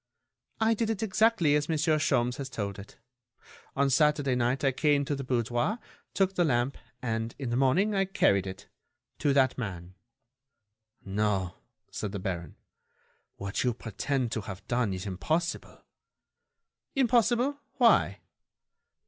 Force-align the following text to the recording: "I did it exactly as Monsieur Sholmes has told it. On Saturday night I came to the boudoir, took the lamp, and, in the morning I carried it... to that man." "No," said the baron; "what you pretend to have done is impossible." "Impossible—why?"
"I 0.59 0.73
did 0.73 0.89
it 0.89 1.03
exactly 1.03 1.53
as 1.53 1.69
Monsieur 1.69 1.99
Sholmes 1.99 2.37
has 2.37 2.49
told 2.49 2.79
it. 2.79 2.97
On 3.75 3.87
Saturday 3.91 4.33
night 4.33 4.63
I 4.63 4.71
came 4.71 5.05
to 5.05 5.15
the 5.15 5.23
boudoir, 5.23 5.77
took 6.15 6.33
the 6.33 6.43
lamp, 6.43 6.79
and, 7.03 7.35
in 7.37 7.51
the 7.51 7.55
morning 7.55 7.93
I 7.93 8.05
carried 8.05 8.47
it... 8.47 8.67
to 9.19 9.31
that 9.33 9.59
man." 9.59 9.93
"No," 11.05 11.53
said 11.91 12.13
the 12.13 12.19
baron; 12.19 12.55
"what 13.35 13.63
you 13.63 13.75
pretend 13.75 14.31
to 14.31 14.41
have 14.41 14.67
done 14.67 14.91
is 14.91 15.05
impossible." 15.05 15.85
"Impossible—why?" 16.95 18.21